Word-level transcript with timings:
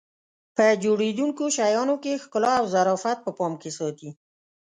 په 0.55 0.65
جوړېدونکو 0.83 1.43
شیانو 1.57 1.95
کې 2.03 2.21
ښکلا 2.23 2.53
او 2.59 2.65
ظرافت 2.73 3.17
په 3.23 3.31
پام 3.37 3.53
کې 3.61 3.71
ساتي. 3.77 4.09